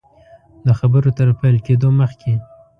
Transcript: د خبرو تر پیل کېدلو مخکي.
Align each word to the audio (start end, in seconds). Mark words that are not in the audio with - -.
د 0.65 0.67
خبرو 0.79 1.09
تر 1.17 1.27
پیل 1.39 1.57
کېدلو 1.65 1.89
مخکي. 2.01 2.33